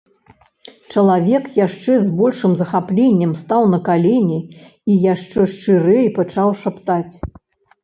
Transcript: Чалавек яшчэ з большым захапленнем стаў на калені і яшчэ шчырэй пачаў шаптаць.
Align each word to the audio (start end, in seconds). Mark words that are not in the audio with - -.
Чалавек 0.93 1.45
яшчэ 1.65 1.97
з 2.05 2.09
большым 2.21 2.55
захапленнем 2.63 3.37
стаў 3.43 3.69
на 3.75 3.79
калені 3.91 4.39
і 4.89 4.97
яшчэ 5.13 5.47
шчырэй 5.55 6.05
пачаў 6.19 6.49
шаптаць. 6.65 7.15